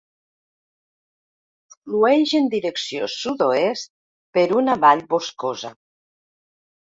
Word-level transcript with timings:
Flueix 1.75 2.33
en 2.39 2.47
direcció 2.53 3.11
sud-oest 3.17 3.93
per 4.39 4.47
una 4.63 4.79
vall 4.87 5.05
boscosa. 5.13 5.73